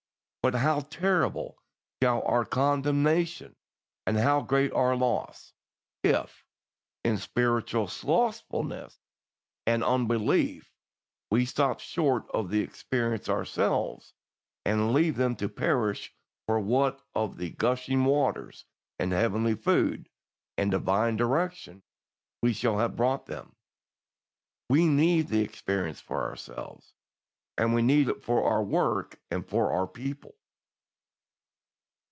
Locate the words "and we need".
27.57-28.07